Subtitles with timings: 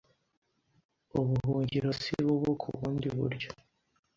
[1.19, 3.49] Ubuhungiro sibubu ku bundi.buryo